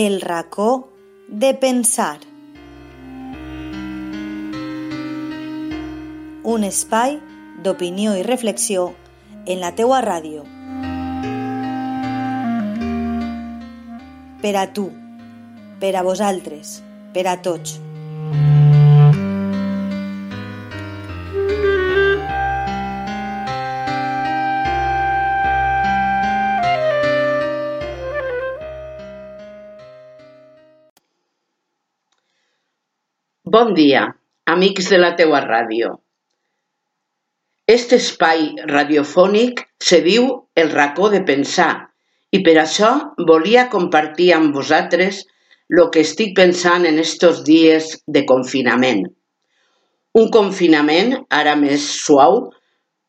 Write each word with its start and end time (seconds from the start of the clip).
El 0.00 0.20
racó 0.20 0.92
de 1.26 1.54
pensar. 1.54 2.20
Un 6.44 6.66
espai 6.68 7.16
d'opinió 7.64 8.14
i 8.14 8.22
reflexió 8.22 8.84
en 9.44 9.58
la 9.58 9.72
teua 9.74 9.98
ràdio. 10.06 10.44
Per 14.46 14.54
a 14.62 14.64
tu, 14.78 14.86
per 15.82 15.92
a 15.98 16.06
vosaltres, 16.06 16.78
per 17.10 17.26
a 17.26 17.34
tots. 17.42 17.80
Bon 33.52 33.70
dia, 33.72 34.00
amics 34.52 34.88
de 34.92 34.96
la 34.98 35.08
teua 35.18 35.38
ràdio. 35.40 35.92
Este 37.74 37.96
espai 38.02 38.42
radiofònic 38.70 39.62
se 39.90 40.00
diu 40.04 40.26
El 40.62 40.72
racó 40.74 41.08
de 41.14 41.20
pensar 41.30 41.70
i 42.34 42.42
per 42.48 42.56
això 42.62 42.90
volia 43.30 43.64
compartir 43.74 44.26
amb 44.36 44.58
vosaltres 44.58 45.22
el 45.70 45.80
que 45.94 46.04
estic 46.04 46.34
pensant 46.36 46.84
en 46.90 47.00
estos 47.04 47.40
dies 47.46 47.94
de 48.18 48.26
confinament. 48.32 49.04
Un 50.20 50.28
confinament 50.34 51.14
ara 51.40 51.54
més 51.56 51.86
suau, 52.04 52.40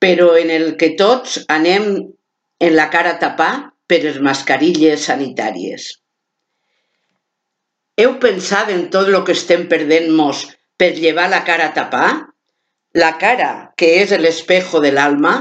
però 0.00 0.30
en 0.40 0.54
el 0.54 0.68
que 0.80 0.94
tots 1.02 1.42
anem 1.58 1.90
en 2.70 2.78
la 2.78 2.88
cara 2.94 3.18
tapar 3.26 3.54
per 3.84 4.00
les 4.06 4.22
mascarilles 4.30 5.10
sanitàries. 5.10 5.92
Heu 8.02 8.16
pensat 8.22 8.70
en 8.74 8.88
tot 8.90 9.06
el 9.10 9.18
que 9.26 9.34
estem 9.36 9.68
perdent-nos 9.70 10.46
per 10.80 10.90
llevar 10.98 11.28
la 11.30 11.42
cara 11.46 11.68
a 11.70 11.74
tapar? 11.76 12.10
La 12.98 13.12
cara, 13.20 13.50
que 13.78 13.90
és 14.00 14.10
l'espejo 14.18 14.80
de 14.82 14.90
l'alma? 14.90 15.34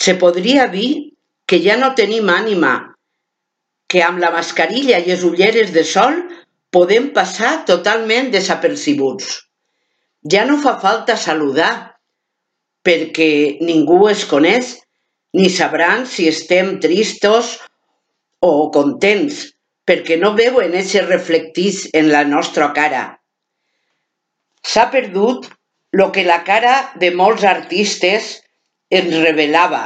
Se 0.00 0.14
podria 0.22 0.64
dir 0.72 1.12
que 1.46 1.60
ja 1.60 1.76
no 1.76 1.92
tenim 1.98 2.30
ànima, 2.32 2.72
que 3.92 4.00
amb 4.02 4.22
la 4.22 4.32
mascarilla 4.32 5.02
i 5.02 5.10
les 5.10 5.24
ulleres 5.28 5.74
de 5.74 5.84
sol 5.86 6.16
podem 6.74 7.10
passar 7.14 7.52
totalment 7.68 8.32
desapercibuts. 8.32 9.28
Ja 10.32 10.46
no 10.48 10.56
fa 10.62 10.78
falta 10.80 11.18
saludar, 11.20 11.74
perquè 12.82 13.60
ningú 13.60 14.06
es 14.08 14.24
coneix, 14.30 14.78
ni 15.36 15.50
sabran 15.50 16.08
si 16.08 16.26
estem 16.30 16.78
tristos 16.80 17.58
o 18.40 18.70
contents, 18.72 19.53
perquè 19.84 20.16
no 20.20 20.32
veuen 20.36 20.74
ese 20.74 21.02
reflectís 21.04 21.88
en 21.92 22.10
la 22.12 22.24
nostra 22.24 22.72
cara. 22.76 23.04
S'ha 24.64 24.88
perdut 24.90 25.50
lo 25.92 26.10
que 26.12 26.24
la 26.24 26.40
cara 26.44 26.92
de 27.00 27.10
molts 27.14 27.44
artistes 27.44 28.38
ens 28.90 29.12
revelava. 29.20 29.84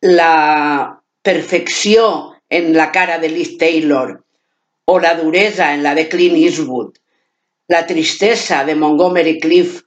La 0.00 1.00
perfecció 1.22 2.36
en 2.48 2.72
la 2.76 2.90
cara 2.92 3.18
de 3.18 3.28
Liz 3.28 3.56
Taylor 3.58 4.20
o 4.86 4.98
la 5.00 5.14
duresa 5.14 5.72
en 5.74 5.82
la 5.82 5.94
de 5.94 6.08
Clint 6.08 6.36
Eastwood, 6.36 6.94
la 7.68 7.86
tristesa 7.86 8.64
de 8.64 8.74
Montgomery 8.76 9.40
Cliff 9.40 9.80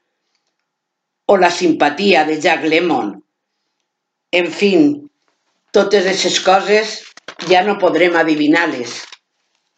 o 1.28 1.38
la 1.38 1.52
simpatia 1.52 2.26
de 2.26 2.42
Jack 2.42 2.64
Lemmon. 2.64 3.24
En 4.32 4.52
fin, 4.52 5.10
totes 5.72 6.06
aquestes 6.06 6.40
coses 6.42 7.07
ja 7.46 7.62
no 7.64 7.78
podrem 7.78 8.16
adivinar-les. 8.18 9.04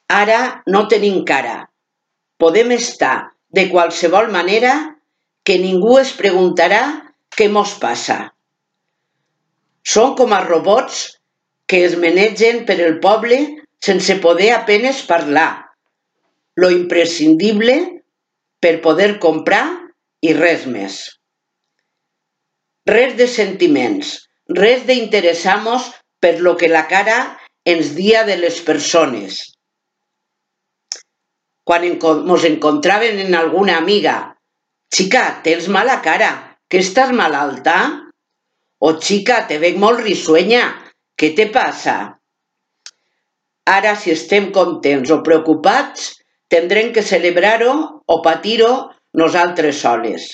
Ara 0.09 0.63
no 0.67 0.87
tenim 0.87 1.23
cara. 1.25 1.69
Podem 2.39 2.71
estar 2.71 3.35
de 3.49 3.67
qualsevol 3.69 4.31
manera 4.31 4.73
que 5.43 5.59
ningú 5.59 5.97
es 5.99 6.13
preguntarà 6.15 6.81
què 7.35 7.49
mos 7.51 7.75
passa. 7.81 8.31
Són 9.83 10.15
com 10.15 10.33
a 10.33 10.43
robots 10.45 11.19
que 11.69 11.83
es 11.85 11.95
menegen 11.97 12.63
per 12.65 12.79
el 12.81 12.99
poble 13.03 13.39
sense 13.83 14.15
poder 14.23 14.51
apenes 14.55 15.03
parlar. 15.07 15.69
Lo 16.55 16.71
imprescindible 16.71 17.75
per 18.59 18.79
poder 18.83 19.17
comprar 19.19 19.65
i 20.21 20.33
res 20.35 20.65
més. 20.67 20.99
Res 22.89 23.15
de 23.19 23.27
sentiments, 23.29 24.15
res 24.49 24.85
d'interessar-nos 24.87 25.91
per 26.19 26.39
lo 26.43 26.57
que 26.57 26.67
la 26.67 26.87
cara 26.89 27.38
ens 27.71 27.93
dia 27.95 28.25
de 28.25 28.37
les 28.41 28.59
persones. 28.65 29.39
Quan 31.67 31.85
ens 31.85 32.45
encontraven 32.49 33.19
en 33.25 33.35
alguna 33.37 33.77
amiga, 33.77 34.15
xica, 34.93 35.41
tens 35.45 35.69
mala 35.69 35.99
cara, 36.05 36.31
que 36.69 36.81
estàs 36.81 37.13
malalta? 37.13 37.77
O 38.79 38.95
xica, 38.97 39.43
te 39.49 39.59
veig 39.61 39.77
molt 39.77 40.01
risuenya, 40.01 40.63
què 41.19 41.33
te 41.37 41.49
passa? 41.53 41.97
Ara, 43.69 43.93
si 44.01 44.15
estem 44.15 44.49
contents 44.55 45.11
o 45.13 45.19
preocupats, 45.25 46.13
tindrem 46.49 46.93
que 46.95 47.05
celebrar-ho 47.05 47.73
o 48.07 48.21
patir-ho 48.25 48.71
nosaltres 49.21 49.83
soles. 49.83 50.29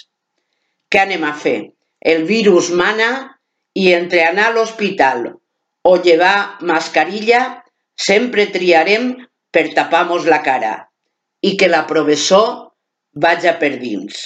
Què 0.88 1.04
anem 1.04 1.26
a 1.28 1.34
fer? 1.36 1.58
El 2.00 2.24
virus 2.30 2.70
mana 2.72 3.10
i 3.76 3.90
entre 3.92 4.22
anar 4.24 4.52
a 4.52 4.56
l'hospital 4.56 5.34
o 5.86 5.96
llevar 6.02 6.58
mascarilla, 6.66 7.42
sempre 7.96 8.48
triarem 8.52 9.12
per 9.54 9.70
tapar-nos 9.78 10.26
la 10.28 10.42
cara 10.46 10.74
i 11.46 11.54
que 11.60 11.70
la 11.70 11.86
professor 11.88 12.48
vaja 13.26 13.54
per 13.62 13.76
dins. 13.80 14.26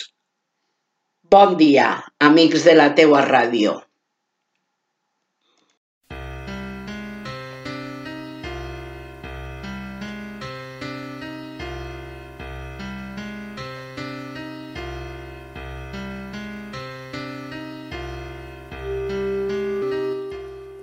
Bon 1.30 1.54
dia, 1.60 1.92
amics 2.26 2.64
de 2.66 2.74
la 2.80 2.90
teua 2.98 3.22
ràdio. 3.28 3.76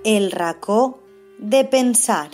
El 0.09 0.31
racó 0.31 1.01
de 1.37 1.65
pensar. 1.65 2.29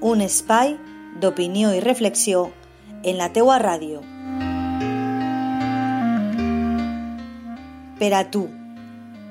Un 0.00 0.24
espai 0.24 0.72
d'opinió 1.22 1.70
i 1.70 1.78
reflexió 1.84 2.48
en 3.04 3.14
la 3.20 3.28
teua 3.36 3.60
ràdio. 3.62 4.02
Per 8.02 8.10
a 8.18 8.24
tu, 8.34 8.42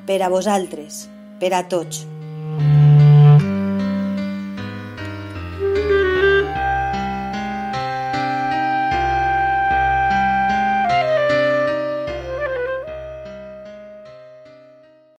per 0.07 0.22
a 0.23 0.31
vosaltres, 0.31 1.09
per 1.44 1.51
a 1.59 1.66
tots. 1.67 2.06